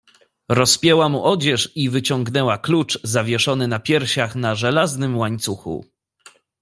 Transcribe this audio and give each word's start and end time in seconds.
"Rozpięła 0.49 1.09
mu 1.09 1.23
odzież 1.25 1.71
i 1.77 1.89
wyciągnęła 1.89 2.57
klucz, 2.57 2.99
zawieszony 3.03 3.67
na 3.67 3.79
piersiach, 3.79 4.35
na 4.35 4.55
żelaznym 4.55 5.17
łańcuchu." 5.17 5.85